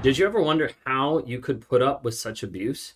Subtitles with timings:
[0.00, 2.94] Did you ever wonder how you could put up with such abuse?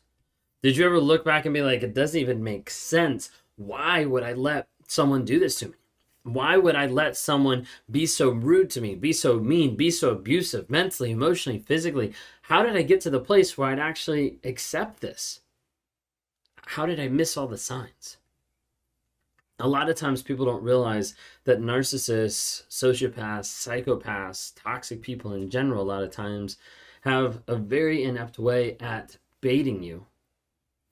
[0.62, 3.28] Did you ever look back and be like, it doesn't even make sense?
[3.56, 5.74] Why would I let someone do this to me?
[6.22, 10.10] Why would I let someone be so rude to me, be so mean, be so
[10.10, 12.12] abusive mentally, emotionally, physically?
[12.42, 15.40] How did I get to the place where I'd actually accept this?
[16.66, 18.18] How did I miss all the signs?
[19.58, 25.82] A lot of times people don't realize that narcissists, sociopaths, psychopaths, toxic people in general,
[25.82, 26.58] a lot of times
[27.02, 30.06] have a very inept way at baiting you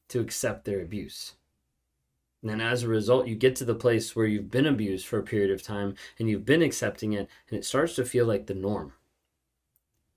[0.08, 1.34] to accept their abuse.
[2.42, 5.18] And then as a result, you get to the place where you've been abused for
[5.18, 8.46] a period of time and you've been accepting it, and it starts to feel like
[8.46, 8.92] the norm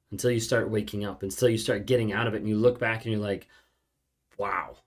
[0.10, 2.80] until you start waking up, until you start getting out of it, and you look
[2.80, 3.48] back and you're like,
[4.38, 4.78] wow,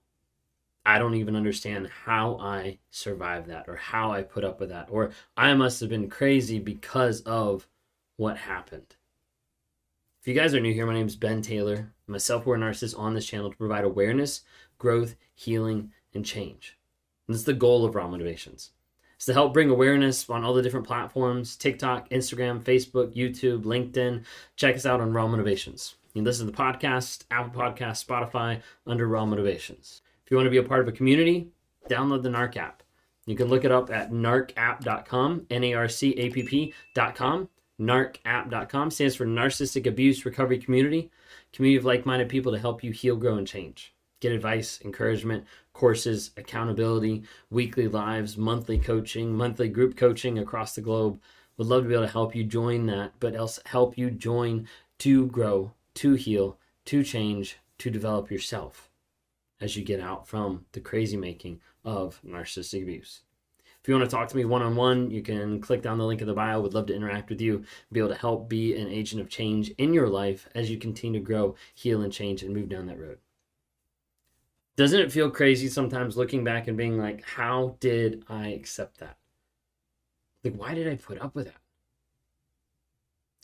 [0.85, 4.89] I don't even understand how I survived that or how I put up with that,
[4.91, 7.67] or I must have been crazy because of
[8.17, 8.96] what happened.
[10.27, 11.93] If you guys are new here, my name is Ben Taylor.
[12.09, 14.41] I'm a self aware narcissist on this channel to provide awareness,
[14.77, 16.77] growth, healing, and change.
[17.29, 18.73] And this is the goal of Raw Motivations.
[19.15, 24.25] It's to help bring awareness on all the different platforms TikTok, Instagram, Facebook, YouTube, LinkedIn.
[24.57, 25.95] Check us out on Raw Motivations.
[26.13, 30.03] You can listen to the podcast, Apple Podcast, Spotify under Raw Motivations.
[30.25, 31.51] If you want to be a part of a community,
[31.89, 32.83] download the NARC app.
[33.27, 37.49] You can look it up at narcapp.com, N A R C A P P.com
[37.81, 41.11] narcapp.com stands for Narcissistic Abuse Recovery Community,
[41.53, 43.95] community of like-minded people to help you heal, grow, and change.
[44.21, 51.21] Get advice, encouragement, courses, accountability, weekly lives, monthly coaching, monthly group coaching across the globe.
[51.57, 54.69] Would love to be able to help you join that, but else help you join
[54.99, 58.91] to grow, to heal, to change, to develop yourself
[59.61, 63.23] as you get out from the crazy making of narcissistic abuse.
[63.87, 66.05] If you want to talk to me one on one, you can click down the
[66.05, 66.61] link in the bio.
[66.61, 69.71] Would love to interact with you, be able to help be an agent of change
[69.79, 72.99] in your life as you continue to grow, heal, and change and move down that
[72.99, 73.19] road.
[74.75, 79.19] Doesn't it feel crazy sometimes looking back and being like, how did I accept that?
[80.43, 81.61] Like, why did I put up with that?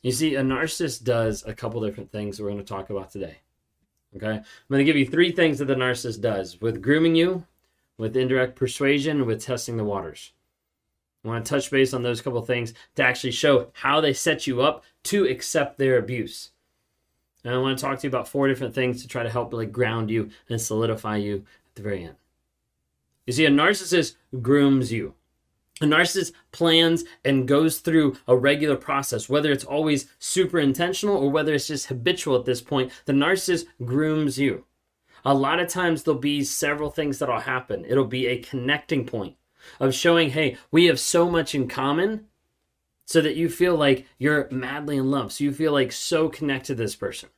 [0.02, 3.36] You see, a narcissist does a couple different things we're going to talk about today.
[4.16, 4.26] Okay?
[4.26, 7.46] I'm going to give you three things that the narcissist does with grooming you,
[8.02, 10.32] with indirect persuasion, with testing the waters.
[11.24, 14.44] I want to touch base on those couple things to actually show how they set
[14.44, 16.50] you up to accept their abuse.
[17.44, 19.52] And I want to talk to you about four different things to try to help
[19.52, 22.16] like ground you and solidify you at the very end.
[23.24, 25.14] You see, a narcissist grooms you.
[25.80, 31.30] A narcissist plans and goes through a regular process, whether it's always super intentional or
[31.30, 32.90] whether it's just habitual at this point.
[33.04, 34.64] The narcissist grooms you
[35.24, 37.84] a lot of times there'll be several things that'll happen.
[37.86, 39.36] It'll be a connecting point
[39.78, 42.26] of showing, hey, we have so much in common
[43.04, 45.32] so that you feel like you're madly in love.
[45.32, 47.28] So you feel like so connected to this person.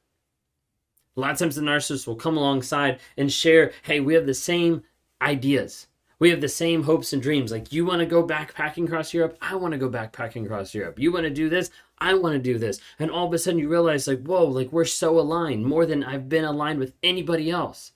[1.16, 4.34] A lot of times the narcissist will come alongside and share, hey, we have the
[4.34, 4.82] same
[5.22, 5.86] ideas.
[6.18, 7.52] We have the same hopes and dreams.
[7.52, 9.36] Like, you want to go backpacking across Europe?
[9.40, 10.98] I want to go backpacking across Europe.
[10.98, 11.70] You want to do this?
[11.98, 12.80] I want to do this.
[12.98, 16.04] And all of a sudden you realize, like, whoa, like we're so aligned more than
[16.04, 17.92] I've been aligned with anybody else.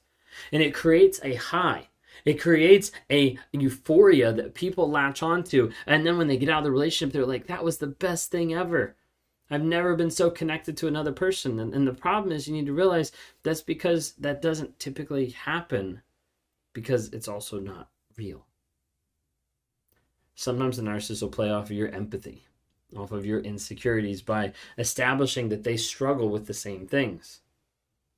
[0.52, 1.88] And it creates a high.
[2.24, 5.72] It creates a euphoria that people latch onto.
[5.86, 8.30] And then when they get out of the relationship, they're like, that was the best
[8.30, 8.96] thing ever.
[9.50, 11.58] I've never been so connected to another person.
[11.58, 16.02] And, and the problem is, you need to realize that's because that doesn't typically happen
[16.72, 18.46] because it's also not real.
[20.34, 22.46] Sometimes the narcissist will play off of your empathy,
[22.96, 27.40] off of your insecurities by establishing that they struggle with the same things.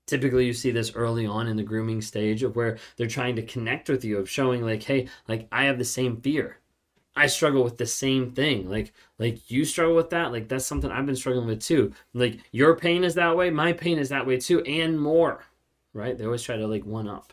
[0.06, 3.42] Typically, you see this early on in the grooming stage of where they're trying to
[3.42, 6.58] connect with you, of showing, like, hey, like, I have the same fear.
[7.14, 8.68] I struggle with the same thing.
[8.68, 10.32] Like, like you struggle with that.
[10.32, 11.92] Like, that's something I've been struggling with too.
[12.14, 15.44] Like, your pain is that way, my pain is that way too, and more.
[15.92, 16.16] Right?
[16.16, 17.32] They always try to like one up.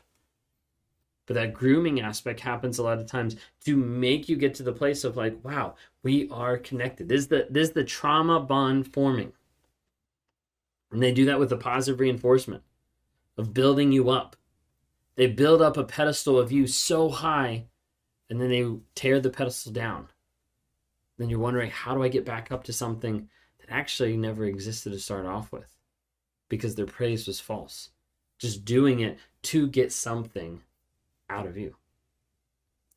[1.28, 3.36] But that grooming aspect happens a lot of times
[3.66, 7.10] to make you get to the place of like, wow, we are connected.
[7.10, 9.34] This is the this is the trauma bond forming.
[10.92, 12.64] And they do that with the positive reinforcement
[13.38, 14.38] of building you up.
[15.16, 17.66] They build up a pedestal of you so high,
[18.30, 18.66] and then they
[18.96, 20.08] tear the pedestal down.
[21.18, 23.28] Then you're wondering, how do I get back up to something
[23.60, 25.76] that actually never existed to start off with
[26.50, 27.90] because their praise was false.
[28.40, 30.62] Just doing it to get something
[31.30, 31.76] out of you.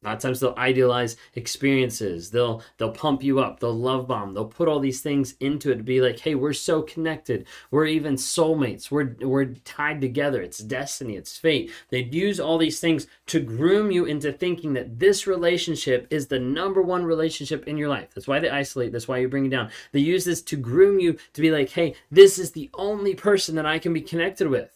[0.03, 2.31] A lot of times they'll idealize experiences.
[2.31, 3.61] They'll they'll pump you up.
[3.61, 4.33] They'll love bomb.
[4.33, 7.47] They'll put all these things into it to be like, hey, we're so connected.
[7.71, 8.91] We're even soulmates.
[8.91, 10.41] We're we're tied together.
[10.41, 11.17] It's destiny.
[11.17, 11.71] It's fate.
[11.91, 16.39] They'd use all these things to groom you into thinking that this relationship is the
[16.39, 18.09] number one relationship in your life.
[18.15, 18.93] That's why they isolate.
[18.93, 19.69] That's why you bring it down.
[19.93, 23.55] They use this to groom you to be like, hey, this is the only person
[23.57, 24.75] that I can be connected with.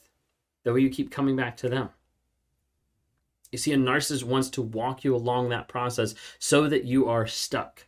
[0.64, 1.88] That way you keep coming back to them.
[3.54, 7.24] You see, a narcissist wants to walk you along that process so that you are
[7.24, 7.86] stuck.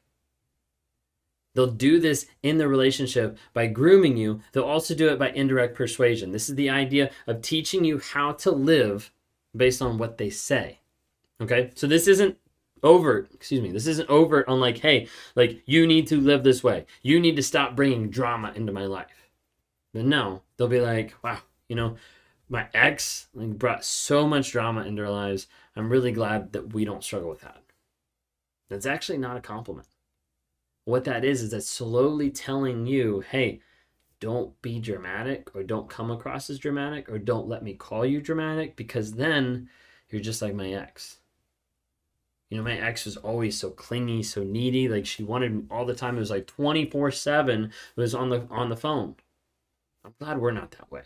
[1.54, 4.42] They'll do this in the relationship by grooming you.
[4.52, 6.30] They'll also do it by indirect persuasion.
[6.30, 9.10] This is the idea of teaching you how to live
[9.56, 10.78] based on what they say.
[11.40, 11.72] Okay?
[11.74, 12.38] So this isn't
[12.84, 16.62] overt, excuse me, this isn't overt on like, hey, like you need to live this
[16.62, 16.86] way.
[17.02, 19.30] You need to stop bringing drama into my life.
[19.92, 21.96] But no, they'll be like, wow, you know,
[22.48, 25.46] my ex like brought so much drama into our lives.
[25.74, 27.62] I'm really glad that we don't struggle with that.
[28.68, 29.88] That's actually not a compliment.
[30.84, 33.60] What that is is that's slowly telling you, hey,
[34.20, 38.20] don't be dramatic or don't come across as dramatic or don't let me call you
[38.20, 39.68] dramatic because then
[40.08, 41.18] you're just like my ex.
[42.48, 44.88] You know, my ex was always so clingy, so needy.
[44.88, 46.16] Like she wanted me all the time.
[46.16, 49.16] It was like 24 7 it was on the on the phone.
[50.04, 51.02] I'm glad we're not that way.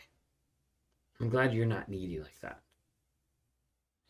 [1.21, 2.61] I'm glad you're not needy like that.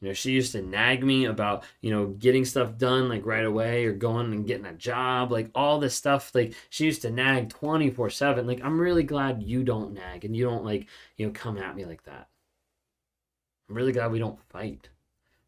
[0.00, 3.44] You know, she used to nag me about, you know, getting stuff done like right
[3.44, 6.34] away or going and getting a job, like all this stuff.
[6.34, 8.46] Like she used to nag 24 7.
[8.46, 10.86] Like, I'm really glad you don't nag and you don't, like,
[11.16, 12.28] you know, come at me like that.
[13.68, 14.88] I'm really glad we don't fight.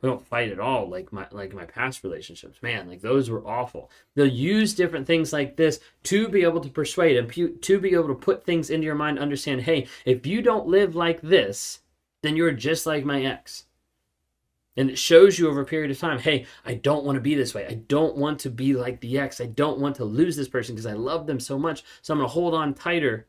[0.03, 2.61] We don't fight at all like my like my past relationships.
[2.61, 3.89] Man, like those were awful.
[4.17, 7.95] They'll use different things like this to be able to persuade and pu- to be
[7.95, 11.81] able to put things into your mind, understand, hey, if you don't live like this,
[12.23, 13.67] then you're just like my ex.
[14.77, 17.35] And it shows you over a period of time, hey, I don't want to be
[17.35, 17.67] this way.
[17.67, 19.41] I don't want to be like the ex.
[19.41, 21.85] I don't want to lose this person because I love them so much.
[22.01, 23.29] So I'm going to hold on tighter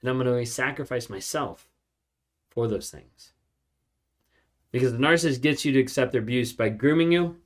[0.00, 1.68] and I'm going to sacrifice myself
[2.50, 3.33] for those things.
[4.74, 7.36] Because the narcissist gets you to accept their abuse by grooming you,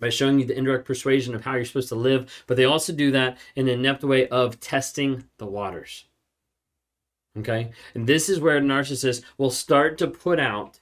[0.00, 2.92] by showing you the indirect persuasion of how you're supposed to live, but they also
[2.92, 6.06] do that in an inept way of testing the waters.
[7.38, 7.70] Okay?
[7.94, 10.80] And this is where a narcissist will start to put out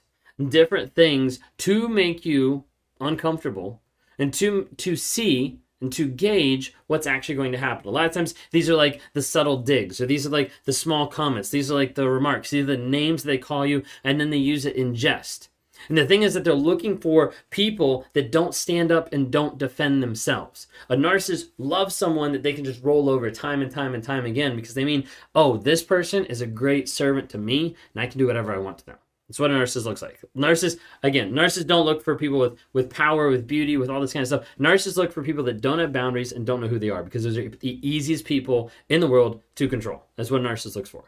[0.49, 2.63] different things to make you
[2.99, 3.79] uncomfortable
[4.17, 7.87] and to to see and to gauge what's actually going to happen.
[7.87, 10.73] A lot of times, these are like the subtle digs, or these are like the
[10.73, 11.49] small comments.
[11.49, 12.49] These are like the remarks.
[12.49, 15.49] These are the names they call you, and then they use it in jest.
[15.89, 19.57] And the thing is that they're looking for people that don't stand up and don't
[19.57, 20.67] defend themselves.
[20.89, 24.25] A narcissist loves someone that they can just roll over time and time and time
[24.25, 28.07] again because they mean, oh, this person is a great servant to me and I
[28.07, 28.97] can do whatever I want to them.
[29.27, 30.19] That's what a narcissist looks like.
[30.37, 34.13] Narcissists, again, narcissists don't look for people with, with power, with beauty, with all this
[34.13, 34.45] kind of stuff.
[34.59, 37.23] Narcissists look for people that don't have boundaries and don't know who they are because
[37.23, 40.03] those are the easiest people in the world to control.
[40.17, 41.05] That's what a narcissist looks for.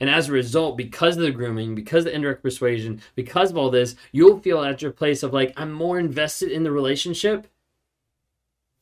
[0.00, 3.56] And as a result, because of the grooming, because of the indirect persuasion, because of
[3.56, 7.46] all this, you'll feel at your place of like, I'm more invested in the relationship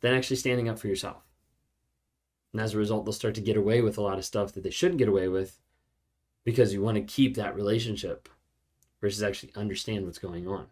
[0.00, 1.22] than actually standing up for yourself.
[2.52, 4.62] And as a result, they'll start to get away with a lot of stuff that
[4.62, 5.58] they shouldn't get away with
[6.44, 8.28] because you want to keep that relationship
[9.00, 10.66] versus actually understand what's going on.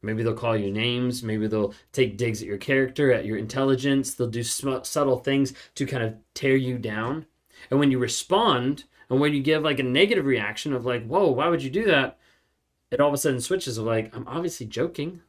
[0.00, 1.22] Maybe they'll call you names.
[1.22, 4.14] Maybe they'll take digs at your character, at your intelligence.
[4.14, 7.26] They'll do subtle things to kind of tear you down.
[7.70, 11.30] And when you respond, and when you give like a negative reaction of like, whoa,
[11.30, 12.18] why would you do that?
[12.90, 15.20] It all of a sudden switches of like, I'm obviously joking.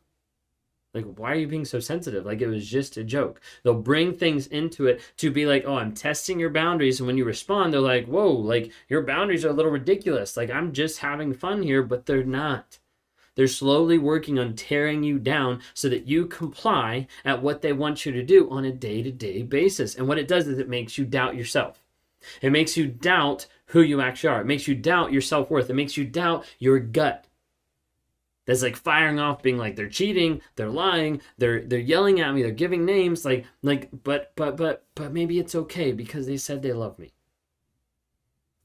[0.94, 2.26] Like, why are you being so sensitive?
[2.26, 3.42] Like, it was just a joke.
[3.64, 7.00] They'll bring things into it to be like, oh, I'm testing your boundaries.
[7.00, 10.36] And when you respond, they're like, whoa, like, your boundaries are a little ridiculous.
[10.36, 12.80] Like, I'm just having fun here, but they're not.
[13.36, 18.06] They're slowly working on tearing you down so that you comply at what they want
[18.06, 19.94] you to do on a day to day basis.
[19.94, 21.84] And what it does is it makes you doubt yourself.
[22.42, 24.42] It makes you doubt who you actually are.
[24.42, 25.70] It makes you doubt your self worth.
[25.70, 27.26] It makes you doubt your gut.
[28.46, 32.42] That's like firing off, being like they're cheating, they're lying, they're they're yelling at me,
[32.42, 36.62] they're giving names, like like but but but but maybe it's okay because they said
[36.62, 37.14] they love me.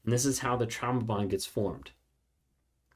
[0.03, 1.91] And this is how the trauma bond gets formed.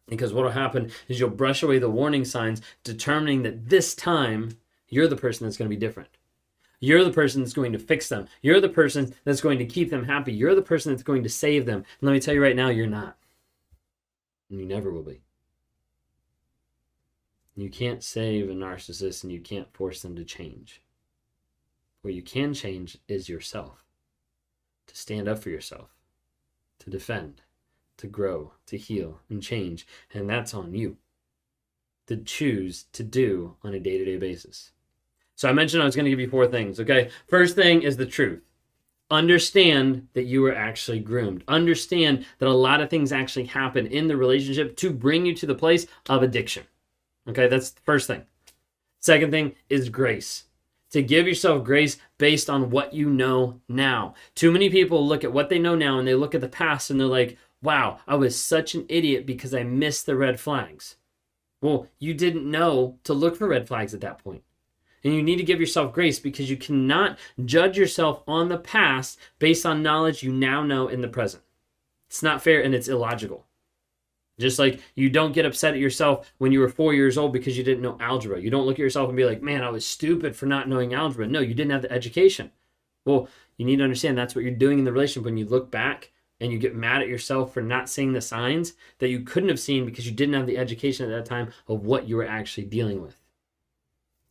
[0.07, 4.57] Because what will happen is you'll brush away the warning signs, determining that this time
[4.87, 6.09] you're the person that's going to be different.
[6.79, 8.27] You're the person that's going to fix them.
[8.41, 10.33] You're the person that's going to keep them happy.
[10.33, 11.77] You're the person that's going to save them.
[11.77, 13.17] And let me tell you right now, you're not.
[14.49, 15.21] And you never will be.
[17.55, 20.81] You can't save a narcissist and you can't force them to change.
[22.01, 23.83] What you can change is yourself.
[24.87, 25.89] To stand up for yourself,
[26.79, 27.41] to defend,
[27.97, 29.85] to grow, to heal, and change.
[30.13, 30.97] And that's on you
[32.09, 34.71] to choose to do on a day to day basis.
[35.39, 36.81] So I mentioned I was going to give you four things.
[36.81, 37.11] Okay.
[37.29, 38.41] First thing is the truth.
[39.09, 41.45] Understand that you were actually groomed.
[41.47, 45.45] Understand that a lot of things actually happen in the relationship to bring you to
[45.45, 46.65] the place of addiction.
[47.25, 47.47] Okay.
[47.47, 48.23] That's the first thing.
[48.99, 50.43] Second thing is grace
[50.91, 54.15] to give yourself grace based on what you know now.
[54.35, 56.89] Too many people look at what they know now and they look at the past
[56.89, 60.97] and they're like, wow, I was such an idiot because I missed the red flags.
[61.61, 64.43] Well, you didn't know to look for red flags at that point.
[65.03, 69.17] And you need to give yourself grace because you cannot judge yourself on the past
[69.39, 71.43] based on knowledge you now know in the present.
[72.09, 73.45] It's not fair and it's illogical.
[74.39, 77.57] Just like you don't get upset at yourself when you were four years old because
[77.57, 78.39] you didn't know algebra.
[78.39, 80.93] You don't look at yourself and be like, man, I was stupid for not knowing
[80.93, 81.27] algebra.
[81.27, 82.51] No, you didn't have the education.
[83.05, 83.27] Well,
[83.57, 86.11] you need to understand that's what you're doing in the relationship when you look back
[86.39, 89.59] and you get mad at yourself for not seeing the signs that you couldn't have
[89.59, 92.65] seen because you didn't have the education at that time of what you were actually
[92.65, 93.17] dealing with.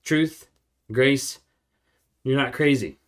[0.03, 0.49] Truth,
[0.91, 1.41] grace,
[2.25, 2.99] you're not crazy.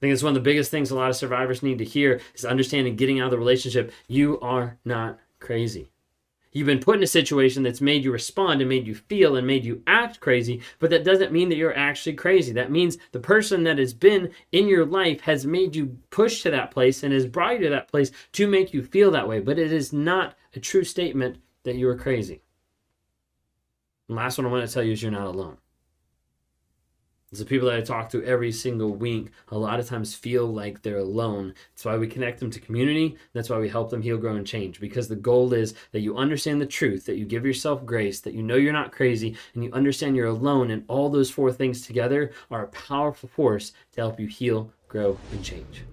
[0.00, 2.44] think it's one of the biggest things a lot of survivors need to hear is
[2.44, 3.92] understanding getting out of the relationship.
[4.08, 5.90] You are not crazy.
[6.52, 9.46] You've been put in a situation that's made you respond and made you feel and
[9.46, 12.52] made you act crazy, but that doesn't mean that you're actually crazy.
[12.52, 16.50] That means the person that has been in your life has made you push to
[16.50, 19.38] that place and has brought you to that place to make you feel that way.
[19.38, 22.40] But it is not a true statement that you are crazy.
[24.08, 25.58] And last one I want to tell you is you're not alone.
[27.32, 30.82] The people that I talk to every single week, a lot of times feel like
[30.82, 31.54] they're alone.
[31.70, 33.16] That's why we connect them to community.
[33.34, 34.80] That's why we help them heal, grow, and change.
[34.80, 38.34] Because the goal is that you understand the truth, that you give yourself grace, that
[38.34, 40.72] you know you're not crazy, and you understand you're alone.
[40.72, 45.16] And all those four things together are a powerful force to help you heal, grow,
[45.30, 45.84] and change.